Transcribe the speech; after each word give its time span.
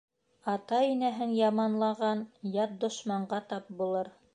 Ата-инәһен 0.53 1.37
яманлаған 1.41 2.27
ят 2.59 2.77
дошманға 2.87 3.45
тап 3.55 3.75
булыр. 3.83 4.17